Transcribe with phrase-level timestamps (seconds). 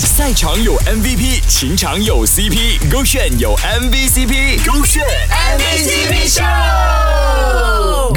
[0.00, 6.42] 赛场有 MVP，情场有 CP，勾选有 MVCp，勾选 MVCp 秀，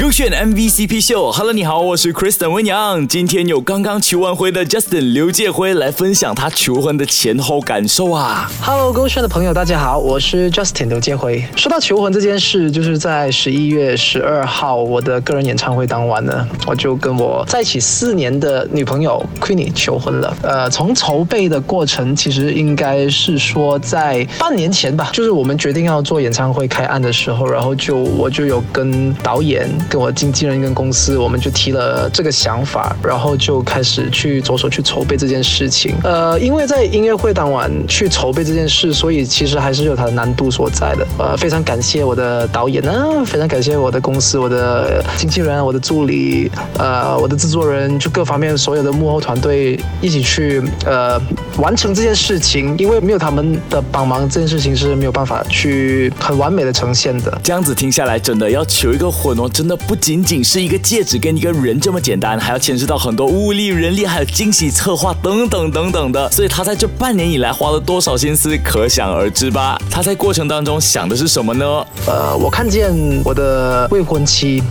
[0.00, 1.30] 勾选 MVCp 秀。
[1.30, 3.06] Hello，你好，我是 Kristen 温阳。
[3.06, 8.50] 今天有刚刚求完婚的 Justin 刘介辉来分享他求婚的前后感受啊。
[8.62, 11.44] Hello，勾选的朋友，大家好，我是 Justin 刘介辉。
[11.56, 20.34] 说到求婚这件事，就是在十一月十二号我的个人演唱会当晚呢，我就跟我在一起四年的女朋友 Queenie 求婚了。
[20.42, 28.90] 呃，从筹备的过程，其实应该是说在半年前吧，就是我们决定要做演唱会开案的时候，然后就我就有跟
[29.22, 35.94] 导演、跟我经纪人、跟公司，我们就提了这个想法，然后就开始去着手去筹备这件事情。
[36.02, 41.06] 呃，因为在音乐会当晚去筹备这件事，所以其实还是有它的难度所在的。
[41.18, 42.92] 呃，非常感谢我的导演呢，
[43.26, 51.20] 非常感谢我的公司、我的经纪人、我的助理，呃，我的制作人，就各方面所有的幕后团队一起去呃
[51.58, 52.76] 完成这件事情。
[52.78, 57.40] 因为没有他们的帮忙，这件事情是没有办法去很完美的呈现的。
[57.42, 66.30] 这样子听下来，真的要求有一个婚哦，真的不仅仅是一个戒指跟一个人这么简单，还要牵涉到很多物力、人力，还有惊喜策划等等等等的。
[66.32, 69.78] 所以他在这半年以来花了多少心思，可想而知吧？
[69.90, 71.66] 他在过程当中想的是什么呢？
[72.06, 72.90] 呃，我看见
[73.22, 74.62] 我的未婚妻，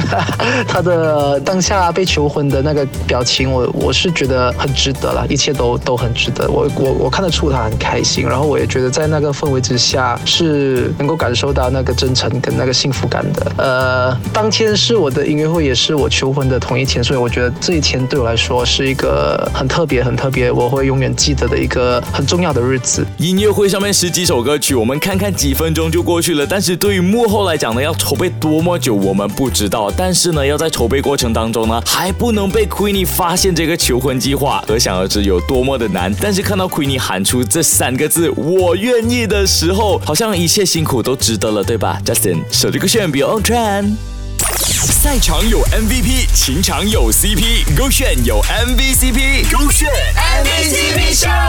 [0.66, 6.48] 他的当下被求婚的那个表情，我我是觉得很值得了，一切都都很值得。
[6.50, 13.52] 我我我看得出他很开心，然后我也觉得在那个氛围之下是能够感受到那个真诚跟那个幸福感的。
[13.56, 23.04] 呃，当天是我的音乐会，也是我求婚的同一天，所以我觉得这一天对我来说是一个很特别、很特别，我会永远记得的一个很重要的日子。
[23.18, 26.46] 音乐会上面十几首歌曲，我们看看几分钟就过去了。
[26.46, 29.85] 但是对于幕后来讲呢，要筹备多么久，我们不知道。
[29.96, 36.14] 但是呢，要在筹备过程当中呢，还不能被 Queenie 发现这个求婚计划，可想而知有多么的难。
[36.20, 43.94] 但是看到 Queenie 喊出这三个字“我愿意”的时候，好像一切辛苦都值得了，对吧？Justin，手这个炫 b e on trend。
[44.38, 51.45] 赛场有 MVP，情场有 CP，勾选有 MVCp，勾选 MVCp 上。